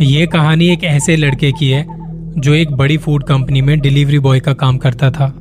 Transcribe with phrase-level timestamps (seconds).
[0.00, 1.84] ये कहानी एक ऐसे लड़के की है,
[2.38, 5.32] जो एक बड़ी फ़ूड कंपनी में डिलीवरी बॉय का काम करता था।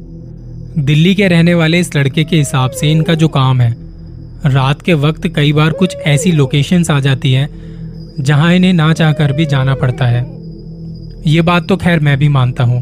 [0.77, 3.75] दिल्ली के रहने वाले इस लड़के के हिसाब से इनका जो काम है,
[4.45, 7.49] रात के वक्त कई बार कुछ ऐसी लोकेशंस आ जाती हैं,
[8.19, 10.23] जहाँ इन्हें ना चाहकर भी जाना पड़ता है।
[11.27, 12.81] ये बात तो खैर मैं भी मानता हूँ।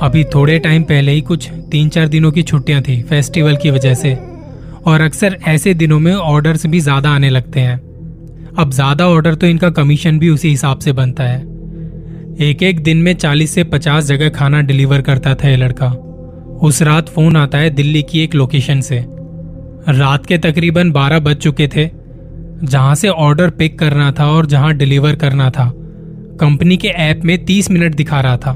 [0.00, 3.94] अभी थोड़े टाइम पहले ही कुछ तीन चार दिनों की छुट्टियाँ थी फेस्टिवल की वजह
[3.94, 4.14] से,
[4.86, 7.80] और अक्सर ऐसे दिनों में ऑर्डर्स भी ज़्यादा आने लगते हैं।
[8.58, 11.40] अब ज़्यादा ऑर्डर तो इनका कमीशन भी उसी हिसाब से बनता है।
[12.40, 15.88] एक एक दिन में 40 से 50 जगह खाना डिलीवर करता था ये लड़का।
[16.62, 18.98] उस रात फ़ोन आता है दिल्ली की एक लोकेशन से।
[19.88, 21.88] रात के तकरीबन 12 बज चुके थे,
[22.64, 25.70] जहाँ से ऑर्डर पिक करना था और जहाँ डिलीवर करना था।
[26.40, 28.52] कंपनी के ऐप में 30 मिनट दिखा रहा था।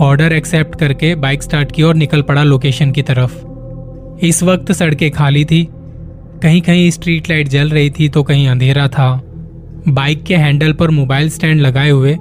[0.00, 5.10] ऑर्डर एक्सेप्ट करके बाइक स्टार्ट की और निकल पड़ा लोकेशन की तरफ़। इस वक्त सड़कें
[5.10, 5.68] खाली थी
[6.44, 9.22] कहीं कहीं स्ट्रीट लाइट जल रही थी तो कहीं अंधेरा था।
[9.88, 12.12] बाइक के हैंडल पर मोबाइल स्टैंड लगाए हुए,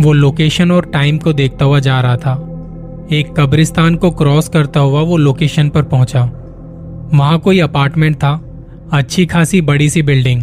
[0.00, 2.32] वो लोकेशन और टाइम को देखता हुआ जा रहा था।
[3.12, 6.22] एक कब्रिस्तान को क्रॉस करता हुआ वो लोकेशन पर पहुँचा।
[7.14, 8.32] वहाँ कोई अपार्टमेंट था,
[8.92, 10.42] अच्छी खासी बड़ी सी बिल्डिंग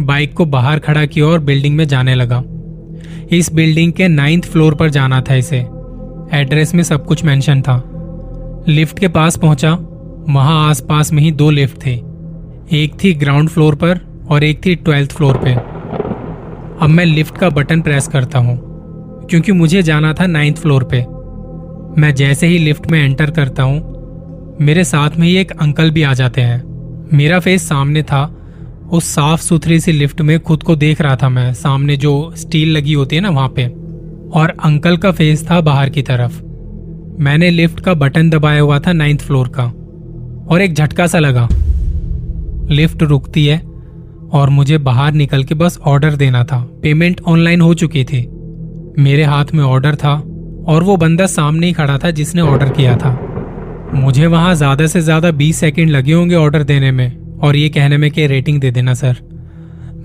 [0.00, 2.42] बाइक को बाहर खड़ा किया और बिल्डिंग में जाने लगा।
[3.36, 5.58] इस बिल्डिंग के नाइन्थ फ्लोर पर जाना था इसे।
[6.32, 7.82] एड्रेस में सब कुछ मेंशन था।
[8.68, 9.72] लिफ्ट के पास पहुँचा।
[10.28, 12.11] वहाँ आसपास में ही दो लिफ्ट थे।
[12.70, 15.52] एक थी ग्राउंड फ्लोर पर और एक थी ट्वेल्थ फ्लोर पे।
[16.80, 18.56] अब मैं लिफ्ट का बटन प्रेस करता हूँ,
[19.30, 21.00] क्योंकि मुझे जाना था नाइन्थ फ्लोर पे।
[22.00, 26.02] मैं जैसे ही लिफ्ट में एंटर करता हूँ, मेरे साथ में ही एक अंकल भी
[26.02, 26.62] आ जाते हैं।
[27.12, 28.24] मेरा फेस सामने था,
[28.92, 32.76] उस साफ़ सुथरी सी लिफ्ट में खुद को देख रहा था मैं, सामने जो स्टील
[32.76, 33.66] लगी होती है ना वहाँ पे।
[34.32, 36.40] और अंकल का फेस था बाहर की तरफ़।
[37.20, 39.64] मैंने लिफ्ट का बटन दबाया हुआ था नाइन्थ फ्लोर का,
[40.46, 41.48] और एक झटका सा लगा।
[42.72, 43.58] लिफ्ट रुकती है
[44.32, 48.26] और मुझे बाहर निकल के बस ऑर्डर देना था। पेमेंट ऑनलाइन हो चुकी थी।
[48.98, 50.14] मेरे हाथ में ऑर्डर था
[50.68, 53.18] और वो बंदा सामने ही खड़ा था जिसने ऑर्डर किया था।
[53.94, 57.96] मुझे वहाँ ज़्यादा से ज़्यादा 20 सेकंड लगे होंगे ऑर्डर देने में और ये कहने
[57.96, 59.16] में कि रेटिंग दे देना, सर।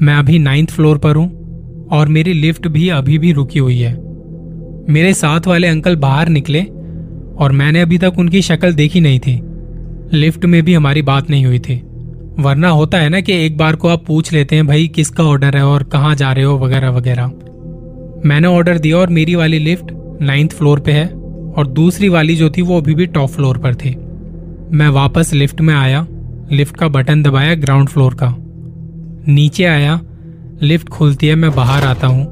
[0.01, 3.93] मैं अभी नाइन्थ फ्लोर पर हूँ और मेरी लिफ्ट भी अभी भी रुकी हुई है।
[4.89, 6.61] मेरे साथ वाले अंकल बाहर निकले
[7.37, 9.39] और मैंने अभी तक उनकी शक्ल देखी नहीं थी।
[10.13, 11.81] लिफ्ट में भी हमारी बात नहीं हुई थी।
[12.39, 15.55] वरना होता है ना कि एक बार को आप पूछ लेते हैं, भाई, किसका ऑर्डर
[15.57, 16.57] है और कहाँ जा रहे हो?
[16.57, 17.31] वगैरह वगैरह।
[18.25, 21.07] मैंने ऑर्डर दिया और मेरी वाली लिफ्ट नाइन्थ फ्लोर पे है
[21.57, 23.95] और दूसरी वाली जो थी वो अभी भी टॉप फ्लोर पर थी।
[24.71, 26.05] मैं वापस लिफ्ट में आया
[26.51, 28.33] लिफ्ट का बटन दबाया ग्राउंड फ्लोर का।
[29.27, 29.99] नीचे आया
[30.61, 32.25] लिफ्ट खुलती है, मैं बाहर आता हूँ।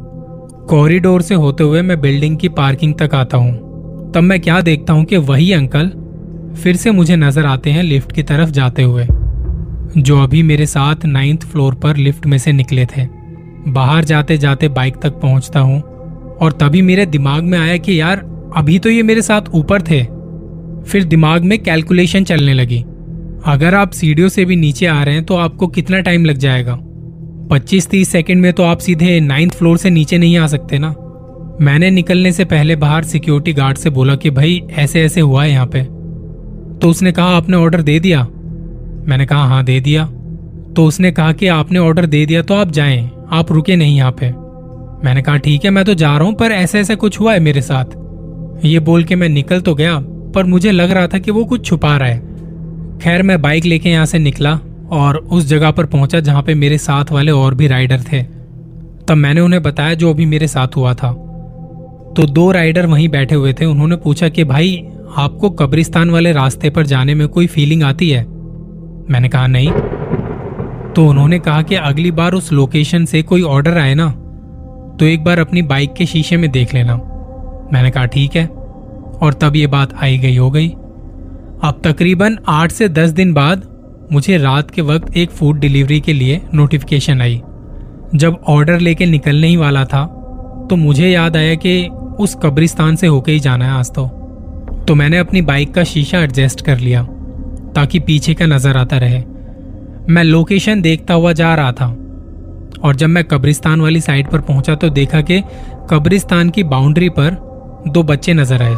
[0.70, 4.94] कॉरिडोर से होते हुए मैं बिल्डिंग की पार्किंग तक आता हूँ। तब मैं क्या देखता
[4.94, 5.92] हूँ कि वही अंकल
[6.64, 9.08] फिर से मुझे नज़र आते हैं लिफ्ट की तरफ़ जाते हुए।
[9.98, 13.08] जो अभी मेरे साथ नाइन्थ फ्लोर पर लिफ्ट में से निकले थे।
[13.68, 15.82] बाहर जाते जाते बाइक तक पहुँचता हूँ
[16.42, 18.18] और तभी मेरे दिमाग में आया कि यार,
[18.56, 20.02] अभी तो ये मेरे साथ ऊपर थे।
[20.84, 22.80] फिर दिमाग में कैलकुलेशन चलने लगी।
[23.46, 26.78] अगर आप सीढ़ियों से भी नीचे आ रहे हैं तो आपको कितना टाइम लग जाएगा?
[27.52, 30.96] 25-30 सेकंड में तो आप सीधे नाइन्थ फ्लोर से नीचे नहीं आ सकते ना?
[31.62, 35.52] मैंने निकलने से पहले बाहर सिक्योरिटी गार्ड से बोला कि भाई ऐसे ऐसे हुआ है
[35.52, 35.84] यहाँ पे।
[36.80, 38.28] तो उसने कहा, आपने ऑर्डर दे दिया?
[39.08, 40.06] मैंने कहा हाँ दे दिया।
[40.76, 44.12] तो उसने कहा कि, आपने ऑर्डर दे दिया तो आप जाएँ। आप रुके नहीं यहाँ
[44.12, 44.26] पे।
[45.06, 47.40] मैंने कहा, ठीक है, मैं तो जा रहा हूँ, पर ऐसे ऐसे कुछ हुआ है
[47.40, 47.86] मेरे साथ?
[48.66, 50.00] ये बोल के मैं निकल तो गया,
[50.36, 52.20] पर मुझे लग रहा था कि वो कुछ छुपा रहा है।
[53.00, 54.60] खैर, मैं बाइक लेके यहाँ से निकला
[54.92, 58.24] और उस जगह पर पहुँचा जहाँ पे मेरे साथ वाले और भी राइडर थे।
[59.08, 61.12] तब मैंने उन्हें बताया जो अभी मेरे साथ हुआ था।
[62.18, 64.86] तो दो राइडर वहीं बैठे हुए थे। उन्होंने पूछा कि, भाई,
[65.18, 68.35] आपको कब्रिस्तान वाले रास्ते पर जाने में कोई फीलिंग आती है?
[69.12, 69.72] मैंने कहा, नहीं।
[70.94, 74.10] तो उन्होंने कहा कि अगली बार उस लोकेशन से कोई ऑर्डर आए ना
[75.00, 76.96] तो एक बार अपनी बाइक के शीशे में देख लेना।
[77.74, 80.68] मैंने कहा, ठीक है। और तब ये बात आई गई, हो गई।
[81.64, 83.68] अब तकरीबन आठ से दस दिन बाद
[84.12, 87.42] मुझे रात के वक्त एक फ़ूड डिलीवरी के लिए नोटिफिकेशन आई।
[88.16, 90.06] जब ऑर्डर लेके निकलने ही वाला था
[90.70, 91.88] तो मुझे याद आया कि
[92.20, 94.08] उस कब्रिस्तान से होके ही जाना है आज तो।
[94.88, 97.08] तो मैंने अपनी बाइक का शीशा एडजस्ट कर लिया।
[97.76, 99.24] ताकि पीछे का नज़र आता रहे।
[100.10, 101.88] मैं लोकेशन देखता हुआ जा रहा था,
[102.84, 105.42] और जब मैं कब्रिस्तान वाली साइड पर पहुँचा तो देखा कि
[105.90, 107.38] कब्रिस्तान की बाउंड्री पर
[107.88, 108.76] दो बच्चे नज़र आए।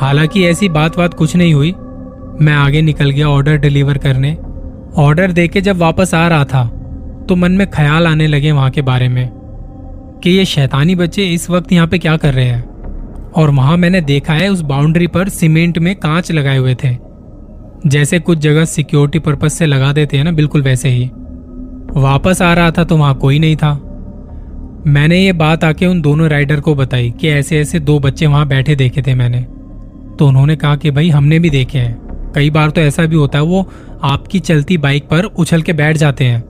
[0.00, 1.72] हालाँकि ऐसी बात बात कुछ नहीं हुई।
[2.40, 4.36] मैं आगे निकल गया ऑर्डर डिलीवर करने।
[4.98, 6.64] ऑर्डर देके जब वापस आ रहा था
[7.28, 9.28] तो मन में ख्याल आने लगे वहाँ के बारे में,
[10.18, 12.64] कि ये शैतानी बच्चे इस वक्त यहाँ पे क्या कर रहे हैं।
[13.36, 16.96] और वहाँ मैंने देखा है उस बाउंड्री पर सीमेंट में कांच लगाए हुए थे।
[17.86, 21.10] जैसे कुछ जगह सिक्योरिटी पर्पज से लगा देते हैं ना, बिल्कुल वैसे ही।
[22.00, 23.82] वापस आ रहा था तो वहाँ कोई नहीं था।
[24.86, 28.48] मैंने ये बात आके उन दोनों राइडर को बताई कि ऐसे ऐसे दो बच्चे वहाँ
[28.48, 29.40] बैठे देखे थे मैंने।
[30.18, 33.38] तो उन्होंने कहा कि भाई, हमने भी देखे हैं। कई बार तो ऐसा भी होता
[33.38, 33.70] है, वो
[34.02, 36.44] आपकी चलती बाइक पर उछल के बैठ जाते हैं।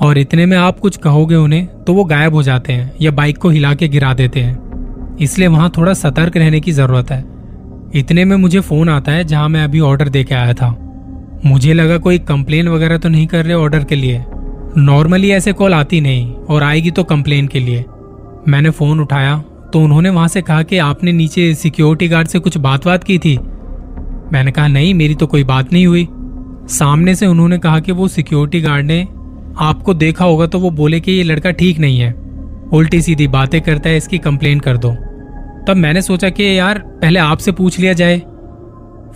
[0.00, 3.38] और इतने में आप कुछ कहोगे उन्हें तो वो गायब हो जाते हैं या बाइक
[3.38, 4.63] को हिला के गिरा देते हैं।
[5.20, 7.24] इसलिए वहाँ थोड़ा सतर्क रहने की ज़रूरत है।
[7.94, 10.70] इतने में मुझे फ़ोन आता है जहाँ मैं अभी ऑर्डर दे के आया था।
[11.46, 14.24] मुझे लगा कोई कंप्लेन वगैरह तो नहीं कर रहे ऑर्डर के लिए।
[14.78, 17.84] नॉर्मली ऐसे कॉल आती नहीं और आएगी तो कंप्लेन के लिए।
[18.48, 19.36] मैंने फ़ोन उठाया
[19.72, 23.18] तो उन्होंने वहाँ से कहा कि आपने नीचे सिक्योरिटी गार्ड से कुछ बात बात की
[23.18, 23.36] थी।
[24.32, 26.08] मैंने कहा, नहीं, मेरी तो कोई बात नहीं हुई।
[26.68, 29.00] सामने से उन्होंने कहा कि वो सिक्योरिटी गार्ड ने
[29.58, 32.23] आपको देखा होगा तो वो बोले कि ये लड़का ठीक नहीं है।
[32.74, 34.90] उल्टी सीधी बातें करता है, इसकी कंप्लेन कर दो।
[35.66, 38.18] तब मैंने सोचा कि यार, पहले आपसे पूछ लिया जाए।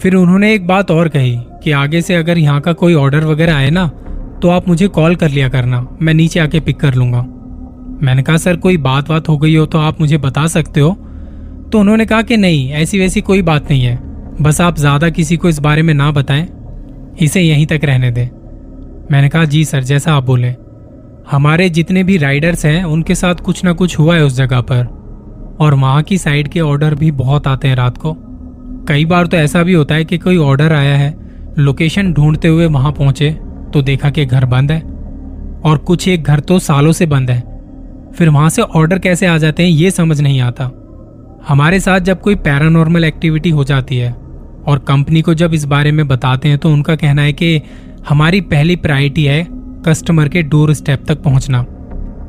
[0.00, 3.56] फिर उन्होंने एक बात और कही कि आगे से अगर यहाँ का कोई ऑर्डर वगैरह
[3.56, 3.86] आए ना
[4.42, 7.20] तो आप मुझे कॉल कर लिया करना, मैं नीचे आके पिक कर लूँगा।
[8.02, 10.90] मैंने कहा, सर, कोई बात बात हो गई हो तो आप मुझे बता सकते हो?
[11.72, 13.96] तो उन्होंने कहा कि नहीं ऐसी वैसी कोई बात नहीं है।
[14.40, 16.46] बस आप ज़्यादा किसी को इस बारे में ना बताएँ,
[17.20, 18.28] इसे यहीं तक रहने दें।
[19.10, 20.54] मैंने कहा, जी सर, जैसा आप बोले।
[21.30, 24.84] हमारे जितने भी राइडर्स हैं, उनके साथ कुछ ना कुछ हुआ है उस जगह पर।
[25.60, 28.14] और वहाँ की साइड के ऑर्डर भी बहुत आते हैं रात को।
[28.88, 31.14] कई बार तो ऐसा भी होता है कि कोई ऑर्डर आया है,
[31.58, 33.30] लोकेशन ढूंढते हुए वहाँ पहुँचे
[33.72, 34.80] तो देखा कि घर बंद है।
[35.64, 37.40] और कुछ एक घर तो सालों से बंद है।
[38.14, 40.70] फिर वहाँ से ऑर्डर कैसे आ जाते हैं, ये समझ नहीं आता।
[41.48, 44.12] हमारे साथ जब कोई पैरानॉर्मल एक्टिविटी हो जाती है,
[44.66, 47.60] और कंपनी को जब इस बारे में बताते हैं तो उनका कहना है कि
[48.08, 51.60] हमारी पहली प्रायोरिटी है कस्टमर के डोर स्टेप तक पहुँचना।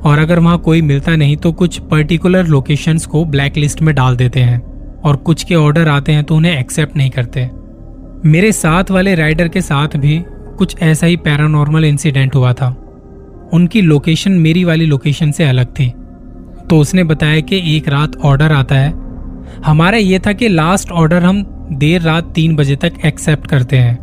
[0.05, 4.17] और अगर वहाँ कोई मिलता नहीं तो कुछ पर्टिकुलर लोकेशंस को ब्लैक लिस्ट में डाल
[4.17, 4.61] देते हैं।
[5.05, 7.49] और कुछ के ऑर्डर आते हैं तो उन्हें एक्सेप्ट नहीं करते।
[8.25, 10.23] मेरे साथ वाले राइडर के साथ भी
[10.57, 12.67] कुछ ऐसा ही पैरानॉर्मल इंसिडेंट हुआ था।
[13.53, 15.89] उनकी लोकेशन मेरी वाली लोकेशन से अलग थी।
[16.69, 18.93] तो उसने बताया कि एक रात ऑर्डर आता है।
[19.65, 23.97] हमारा ये था कि लास्ट ऑर्डर हम देर रात तीन बजे तक एक्सेप्ट करते हैं।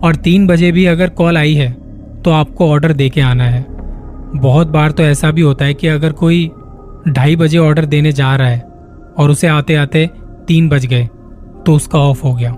[0.00, 1.83] और तीन बजे भी अगर कॉल आई है
[2.24, 3.64] तो आपको ऑर्डर दे के आना है।
[4.36, 6.50] बहुत बार तो ऐसा भी होता है कि अगर कोई
[7.08, 8.60] ढाई बजे ऑर्डर देने जा रहा है
[9.18, 10.08] और उसे आते आते
[10.48, 11.04] तीन बज गए
[11.66, 12.50] तो उसका ऑफ़ हो गया।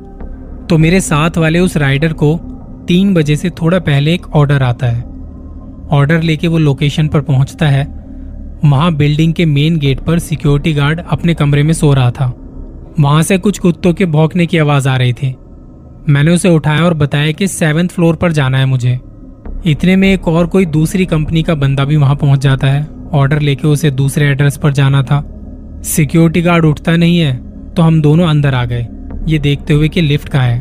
[0.70, 2.34] तो मेरे साथ वाले उस राइडर को
[2.88, 5.02] तीन बजे से थोड़ा पहले एक ऑर्डर आता है।
[5.90, 7.84] ऑर्डर लेके वो लोकेशन पर पहुँचता है।
[8.64, 12.32] वहाँ बिल्डिंग के मेन गेट पर सिक्योरिटी गार्ड अपने कमरे में सो रहा था।
[13.00, 15.34] वहाँ से कुछ कुत्तों के भौंकने की आवाज़ आ रही थी।
[16.08, 18.98] मैंने उसे उठाया और बताया कि सेवेंथ फ्लोर पर जाना है मुझे।
[19.66, 23.40] इतने में एक और कोई दूसरी कंपनी का बंदा भी वहाँ पहुँच जाता है। ऑर्डर
[23.40, 25.22] लेके उसे दूसरे एड्रेस पर जाना था।
[25.84, 27.34] सिक्योरिटी गार्ड उठता नहीं है
[27.74, 28.86] तो हम दोनों अंदर आ गए।
[29.28, 30.60] ये देखते हुए कि लिफ्ट कहाँ है।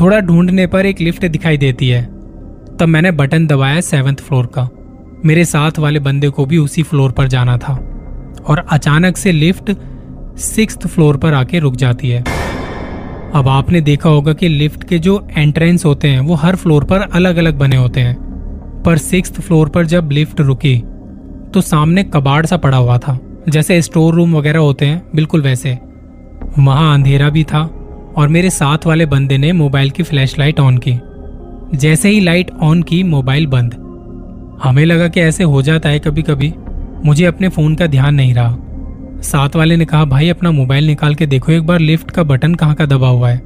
[0.00, 2.02] थोड़ा ढूँढने पर एक लिफ्ट दिखाई देती है।
[2.76, 4.68] तब मैंने बटन दबाया सेवन्थ फ्लोर का।
[5.24, 7.74] मेरे साथ वाले बंदे को भी उसी फ्लोर पर जाना था।
[8.46, 9.74] और अचानक से लिफ्ट
[10.38, 12.24] सिक्स फ्लोर पर आके रुक जाती है।
[13.34, 17.00] अब आपने देखा होगा कि लिफ्ट के जो एंट्रेंस होते हैं, वो हर फ्लोर पर
[17.00, 20.76] अलग अलग बने होते हैं। पर सिक्स फ्लोर पर जब लिफ्ट रुकी
[21.54, 23.18] तो सामने कबाड़ सा पड़ा हुआ था,
[23.48, 25.78] जैसे स्टोर रूम वगैरह होते हैं, बिल्कुल वैसे।
[26.58, 27.62] वहाँ अंधेरा भी था,
[28.16, 30.98] और मेरे साथ वाले बंदे ने मोबाइल की फ्लैशलाइट ऑन की।
[31.74, 33.74] जैसे ही लाइट ऑन की, मोबाइल बंद।
[34.62, 36.52] हमें लगा कि ऐसे हो जाता है कभी कभी
[37.04, 38.56] मुझे अपने फ़ोन का ध्यान नहीं रहा।
[39.22, 42.54] साथ वाले ने कहा, भाई, अपना मोबाइल निकाल के देखो, एक बार लिफ्ट का बटन
[42.54, 43.40] कहाँ का दबा हुआ है?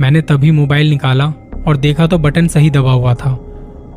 [0.00, 1.26] मैंने तभी मोबाइल निकाला
[1.66, 3.30] और देखा तो बटन सही दबा हुआ था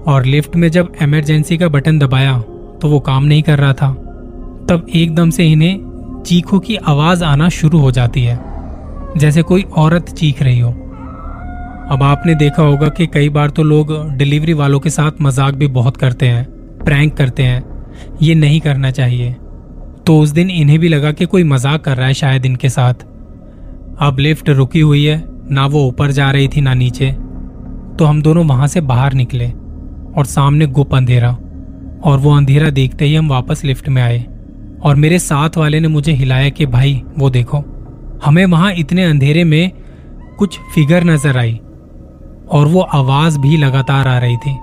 [0.08, 2.38] और लिफ्ट में जब इमरजेंसी का बटन दबाया
[2.82, 3.92] तो वो काम नहीं कर रहा था।
[4.70, 8.40] तब एकदम से इन्हें चीखों की आवाज़ आना शुरू हो जाती है,
[9.18, 10.72] जैसे कोई औरत चीख रही हो।
[11.92, 15.68] अब आपने देखा होगा कि कई बार तो लोग डिलीवरी वालों के साथ मज़ाक भी
[15.70, 16.46] बहुत करते हैं,
[16.84, 17.64] प्रैंक करते हैं।
[18.22, 19.36] ये नहीं करना चाहिए।
[20.08, 22.94] तो उस दिन इन्हें भी लगा कि कोई मज़ाक कर रहा है शायद इनके साथ।
[24.00, 27.12] अब लिफ्ट रुकी हुई है, ना वो ऊपर जा रही थी, ना नीचे।
[28.00, 29.48] तो हम दोनों वहाँ से बाहर निकले
[30.18, 31.38] और सामने गुप अंधेरा।
[32.04, 34.26] और वो अंधेरा देखते ही हम वापस लिफ्ट में आए।
[34.84, 37.64] और मेरे साथ वाले ने मुझे हिलाया कि, भाई, वो देखो,
[38.26, 39.72] हमें वहाँ इतने अंधेरे में
[40.38, 41.60] कुछ फिगर नज़र आई।
[42.52, 44.58] और वो आवाज़ भी लगातार आ रही थी।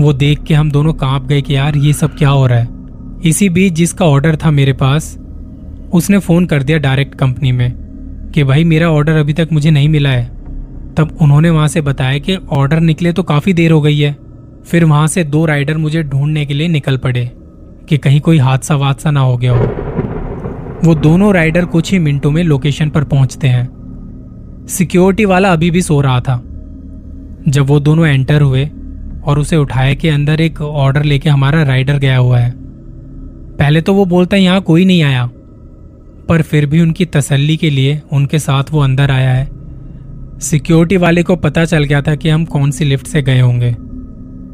[0.00, 2.75] वो देख के हम दोनों काँप गए कि, यार, ये सब क्या हो रहा है?
[3.24, 5.18] इसी बीच जिसका ऑर्डर था मेरे पास,
[5.92, 9.88] उसने फ़ोन कर दिया डायरेक्ट कंपनी में कि भाई मेरा ऑर्डर अभी तक मुझे नहीं
[9.88, 10.24] मिला है।
[10.94, 14.16] तब उन्होंने वहाँ से बताया कि ऑर्डर निकले तो काफ़ी देर हो गई है।
[14.66, 17.30] फिर वहाँ से दो राइडर मुझे ढूँढने के लिए निकल पड़े
[17.88, 19.64] कि कहीं कोई हादसा वादसा ना हो गया हो।
[20.84, 25.82] वो दोनों राइडर कुछ ही मिनटों में लोकेशन पर पहुँचते हैं। सिक्योरिटी वाला अभी भी
[25.82, 26.42] सो रहा था।
[27.48, 28.70] जब वो दोनों एंटर हुए
[29.24, 32.65] और उसे उठाए के अंदर एक ऑर्डर लेके हमारा राइडर गया हुआ है।
[33.58, 35.30] पहले तो वो बोलता है, यहाँ कोई नहीं आया।
[36.28, 39.48] पर फिर भी उनकी तसल्ली के लिए उनके साथ वो अंदर आया है।
[40.40, 43.76] सिक्योरिटी वाले को पता चल गया था कि हम कौन सी लिफ्ट से गए होंगे।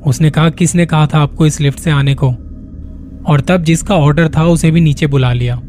[0.06, 2.30] उसने कहा, किसने कहा था आपको इस लिफ्ट से आने को?
[3.26, 5.60] और तब जिसका ऑर्डर था, उसे भी नीचे बुला लिया।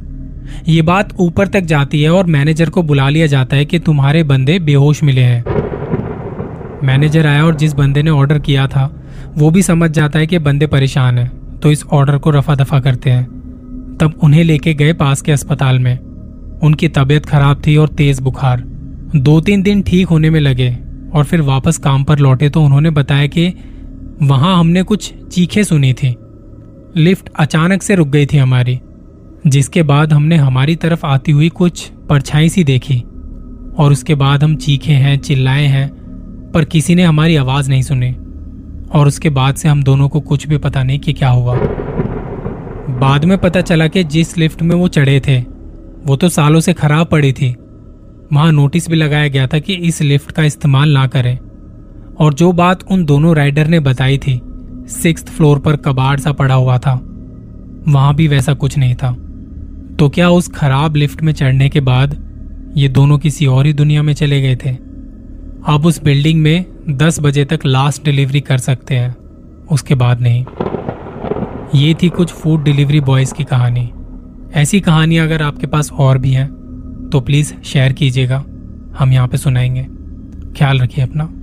[0.68, 4.24] ये बात ऊपर तक जाती है और मैनेजर को बुला लिया जाता है कि तुम्हारे
[4.24, 5.44] बंदे बेहोश मिले हैं।
[6.84, 9.04] मैनेजर आया और जिस बंदे ने ऑर्डर किया था,
[9.38, 12.80] वो भी समझ जाता है कि बंदे परेशान हैं। तो इस ऑर्डर को रफा दफ़ा
[12.80, 13.26] करते हैं।
[14.00, 15.98] तब उन्हें लेके गए पास के अस्पताल में।
[16.64, 18.64] उनकी तबीयत खराब थी और तेज बुखार।
[19.16, 20.78] दो तीन दिन ठीक होने में लगे
[21.14, 23.54] और फिर वापस काम पर लौटे तो उन्होंने बताया कि
[24.22, 26.16] वहाँ हमने कुछ चीखें सुनी थी।
[26.98, 28.80] लिफ्ट अचानक से रुक गई थी हमारी,
[29.48, 33.00] जिसके बाद हमने हमारी तरफ़ आती हुई कुछ परछाई सी देखी
[33.78, 35.90] और उसके बाद हम चीखे हैं, चिल्लाए हैं,
[36.52, 38.16] पर किसी ने हमारी आवाज़ नहीं सुनी।
[38.94, 41.56] और उसके बाद से हम दोनों को कुछ भी पता नहीं कि क्या हुआ।
[42.90, 45.40] बाद में पता चला कि जिस लिफ्ट में वो चढ़े थे,
[46.06, 47.56] वो तो सालों से खराब पड़ी थी।
[48.34, 51.40] वहाँ नोटिस भी लगाया गया था कि इस लिफ्ट का इस्तेमाल ना करें।
[52.20, 54.42] और जो बात उन दोनों राइडर ने बताई थी
[54.88, 56.94] सिक्स फ्लोर पर कबाड़ सा पड़ा हुआ था।
[57.88, 59.12] वहाँ भी वैसा कुछ नहीं था।
[59.96, 62.24] तो क्या उस खराब लिफ्ट में चढ़ने के बाद
[62.78, 64.70] ये दोनों किसी और ही दुनिया में चले गए थे?
[65.68, 69.16] अब उस बिल्डिंग में 10 बजे तक लास्ट डिलीवरी कर सकते हैं।
[69.72, 70.46] उसके बाद नहीं।
[71.76, 73.92] ये थी कुछ फ़ूड डिलीवरी बॉयज़ की कहानी।
[74.54, 76.48] ऐसी कहानी अगर आपके पास और भी हैं
[77.12, 78.44] तो प्लीज़ शेयर कीजिएगा।
[79.00, 79.88] हम यहाँ पे सुनाएँगे।
[80.58, 81.43] ख्याल रखिए अपना।